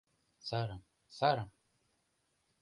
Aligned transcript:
Сарым, 0.47 0.81
сарым! 1.17 1.49